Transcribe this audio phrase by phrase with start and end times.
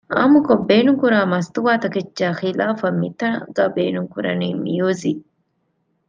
[0.13, 5.23] ޢާއްމުކޮށް ބޭނުންކުރާ މަސްތުވާ ތަކެއްޗާ ޚިލާފަށް މިތާނގައި ބޭނުން ކުރަނީ މިޔުޒިއް